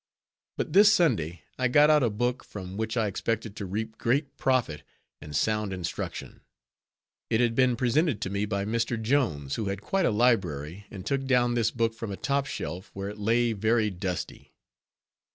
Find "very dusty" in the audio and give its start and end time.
13.53-14.55